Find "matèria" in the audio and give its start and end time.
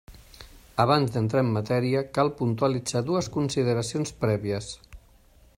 1.57-2.03